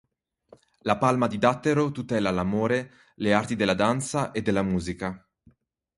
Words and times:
La 0.79 0.97
palma 0.97 1.27
di 1.27 1.37
dattero 1.37 1.91
tutela 1.91 2.31
l'amore, 2.31 2.91
le 3.17 3.33
arti 3.33 3.55
della 3.55 3.75
danza 3.75 4.31
e 4.31 4.41
della 4.41 4.63
musica. 4.63 5.29